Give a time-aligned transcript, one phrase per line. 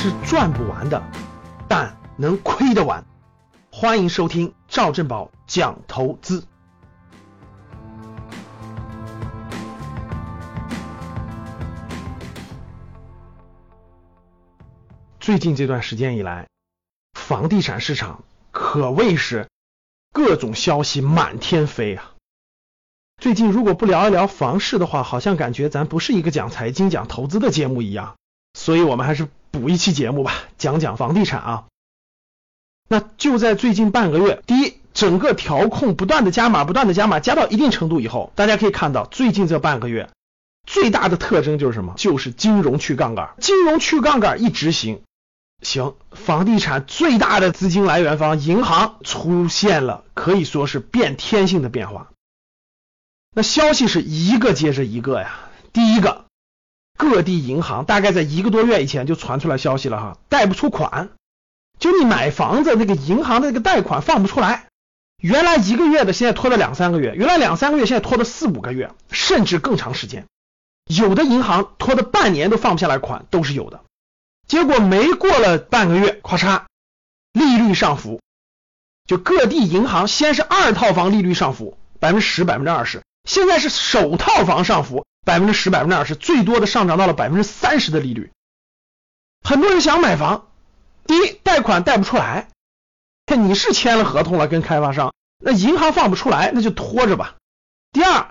[0.00, 1.02] 是赚不完的，
[1.66, 3.04] 但能亏得完。
[3.72, 6.46] 欢迎收听赵正宝讲投资。
[15.18, 16.46] 最近这段时间以来，
[17.14, 18.22] 房地产市场
[18.52, 19.48] 可谓是
[20.12, 22.12] 各种消息满天飞啊。
[23.20, 28.14] 最近如果不聊一聊房市的话，好像感觉咱不是一个讲财经、讲投资的节目一样。
[28.54, 29.28] 所以我们还是
[29.60, 31.64] 补一期节目吧，讲讲房地产啊。
[32.88, 40.08] 那就在最近半个月，第一，整个调控不断的加码，不断的加码，加到一定程度以后，大家可以看到，最近这半个月
[40.66, 41.92] 最大的特征就是什么？
[41.96, 45.02] 就是金融去杠杆，金融去杠杆一执行，
[45.62, 52.08] 行，房地产最大的资金来源方银行出现了可以说是变天性的变化。
[53.34, 56.27] 那消息是一个接着一个呀，第一个。
[56.98, 61.10] 各地银行大概在一个多月以前就传出来消息了哈，贷不出款，
[61.78, 64.66] 就你买房子那个银行的那个贷款放不出来，
[65.22, 70.26] 原来一个月的现在拖了两三个月，原来两三个月现在拖了四五个月，甚至更长时间，
[70.86, 73.80] 有的银行拖的半年都放不下来款都是有的。
[74.48, 76.62] 结果没过了半个月，咔嚓，
[77.32, 78.20] 利率上浮，
[79.06, 85.06] 就各地银行先是二套房利率上浮百分之十百分之二十，现在是首套房上浮。
[85.28, 88.30] 百分之十、百分之二十，最多的上涨到了百分之三十的利率。
[89.44, 90.48] 很多人想买房，
[91.06, 92.48] 第一，贷款贷不出来，
[93.26, 97.36] 看你是签了合同了跟开发商，那银行放不出来，那就拖着吧。
[97.92, 98.28] 第二，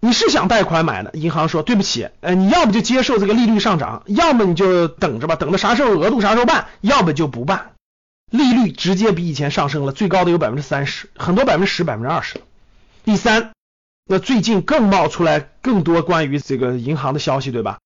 [0.00, 7.72] 你是想贷款买的，银行说对不起，呃，你要不就接受这个利率上涨，要么你就等着吧，等到啥时候额度啥时候办，要不就不办。
[8.30, 12.42] 利率直接比以前上升了，最高的有百分之三十，很多百分之十、百分之二十。
[13.04, 13.53] 第三。
[14.06, 17.78] 那最近更冒出来更多关于这个银行的消息，对吧？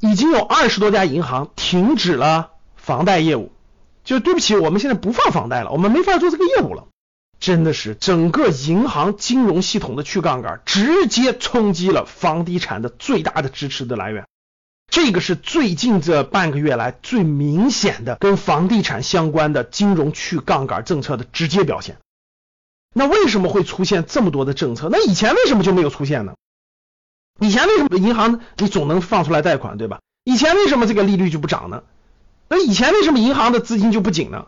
[0.00, 3.52] 已经有二十多家银行停止了房贷业务，
[4.02, 6.86] 就对不起，我们现在不放房贷了，我们没法做这个业务了。
[7.40, 14.26] 真的是整个银行金融系统的去杠杆，直接冲击了房地产的最大的支持的来源。
[14.90, 21.98] 这个是最近这半个月来最明显的跟房地产相关的金融去杠杆政策的直接表现。
[22.98, 24.88] 那为什么会出现这么多的政策？
[24.90, 26.34] 那以前为什么就没有出现呢？
[27.38, 30.00] 以前为什么银行你总能放出来贷款，对吧？
[30.24, 31.84] 以前为什么这个利率就不涨呢？
[32.48, 34.46] 那以前为什么银行的资金就不紧呢？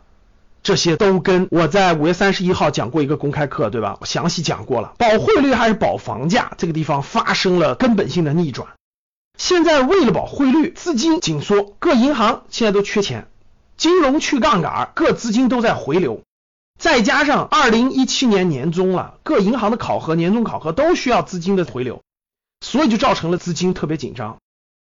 [0.65, 3.97] 这些都跟我在五月三十一号讲过一个公开课，对吧？
[4.01, 8.69] 我详细讲过了，保汇率还是保房价这个地方发生了根本性的逆转。
[9.39, 13.29] 现在为了保汇率，资金紧缩，各银行现在都缺钱，
[13.77, 16.23] 金融去杠杆，各资金都在回流。
[16.81, 22.01] 再加上二零一七年年中了，各银行的考核、年终考核都需要资金的回流，
[22.63, 24.39] 所以就造成了资金特别紧张。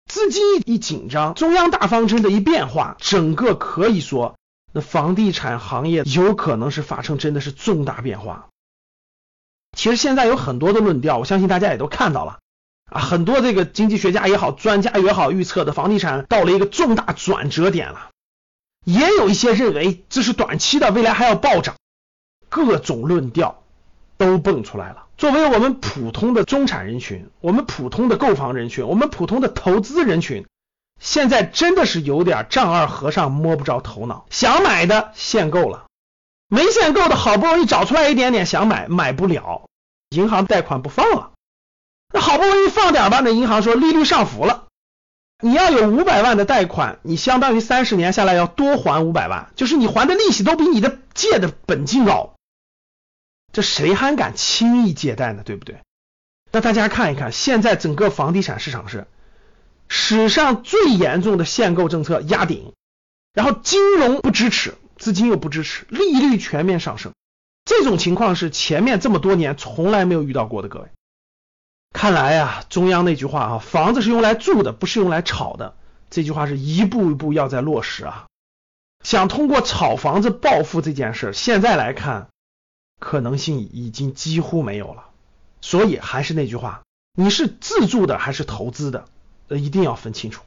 [0.05, 4.35] 资金一紧张，中央大方针的一变化，整个可以说，
[4.71, 8.49] 那房地产行业有可能是发生真的是重大变化。
[9.75, 12.37] 其实现在有很多的论调，我相信大家也都看到了
[12.91, 18.08] 啊，很多这个经济学家也好，专家也好，预测的房地产到了一个重大转折点了。
[18.89, 21.75] 也有一些认为这是短期的，未来还要暴涨，
[22.49, 23.61] 各种论调
[24.17, 25.05] 都蹦出来了。
[25.15, 30.47] 作为我们普通的中产人群，我们普通的购房人群，我们普通的投资人群，
[30.99, 34.25] 现在真的是有点丈二和尚摸不着头脑。
[34.31, 35.85] 想买的限购了，
[36.47, 39.69] 没限购的好不容易找出来一点点想买，买不了，
[40.09, 41.33] 银行贷款不放了。
[42.11, 44.65] 那好不容易放点吧，那银行说利率上浮了。
[45.41, 52.35] 你要有五百万的贷款，你相当于三十年下来要多还五百万，就是你还的利息都比你的借的本金高，
[53.53, 55.43] 这谁还敢轻易借贷呢？
[55.45, 55.77] 对不对？
[56.51, 59.07] 那大家看一看，现在整个房地产市场是
[59.87, 62.73] 史上最严重的限购政策压顶，
[63.33, 67.13] 然后金融不支持，资金又不支持，利率全面上升，
[67.63, 70.89] 这种情况是前面这么多年从来没有遇到过的，各位。
[71.91, 75.75] 看来呀，中央那句话啊，房子是用来住的，不是用来炒的。
[76.09, 78.27] 这句话是一步一步要在落实啊。
[79.03, 82.29] 想通过炒房子暴富这件事，现在来看
[82.99, 85.05] 可能性已经几乎没有了。
[85.61, 86.83] 所以还是那句话，
[87.17, 89.05] 你是自住的还是投资的，
[89.47, 90.43] 呃，一定要分清楚。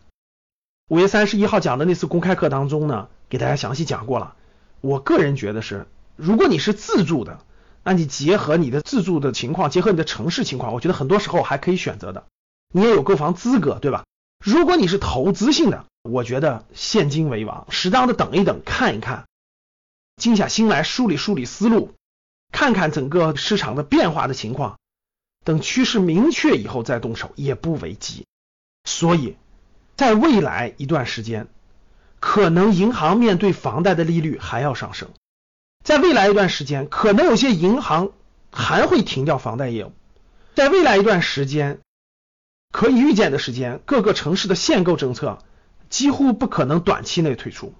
[0.88, 4.36] 五月三十一号讲的那次公开课当中呢，给大家详细讲过了。
[4.80, 5.86] 我个人觉得是，
[6.16, 7.40] 如果你是自住的。
[7.84, 12.26] 那你结合你的自住的情况，结合你的城市情况，我觉得很多时候还可以选择的。
[12.72, 14.04] 你也有购房资格，对吧？
[14.44, 19.26] 如果你是投资性的，我觉得现金为王，适当的等一等，看一看，
[20.16, 21.92] 静下心来梳理梳理思路，
[22.50, 24.78] 看看整个市场的变化的情况，
[25.44, 28.26] 等趋势明确以后再动手也不为急。
[28.84, 29.36] 所以，
[29.96, 31.46] 在未来一段时间，
[32.20, 35.08] 可能银行面对房贷的利率还要上升，
[35.82, 38.10] 在未来一段时间，可能有些银行
[38.50, 39.92] 还会停掉房贷业务，
[40.54, 41.80] 在未来一段时间，
[42.70, 45.38] 可以预见的时间，各个城市的限购政策
[45.90, 47.74] 几乎不可能短期内退出，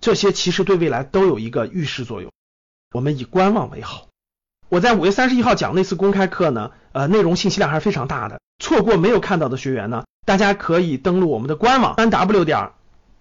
[0.00, 2.30] 这些其实对未来都有一个预示作用，
[2.94, 4.06] 我们以观望为好。
[4.68, 12.70] 我在五月三十一号讲那次公开课呢，呃，内容信息量还是非常大的，错过没有看到的学员呢，大家可以登录我们的官网三 w 点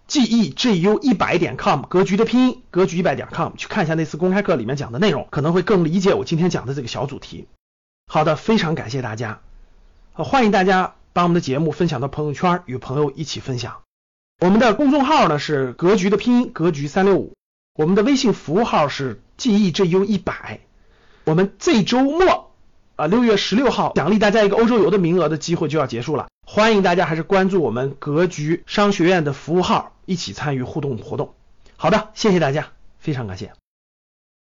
[0.09, 7.47] g e g u 一百点 com 格局的拼音格局一百点 com 去看一下那次公开课里面讲的内容，可能会更理解我今天讲的这个小主题。
[8.07, 9.41] 好的，非常感谢大家，
[10.13, 13.83] 欢迎大家把我们的节目分享到朋友圈，与朋友一起分享。
[14.39, 17.35] 我们的公众号呢是格局的拼音格局三六五，
[17.75, 20.59] 我们的微信服务号是 g e g u 一百。
[21.25, 22.48] 我们这周末
[22.99, 31.33] 啊，六月十六号奖励大家一个欧洲游的名额的机会就要结束了，欢迎大家还是关注我们格局商学院的服务号，一起参与互动活动。
[31.77, 32.67] 好的，谢谢大家，
[32.99, 33.58] 非常感谢。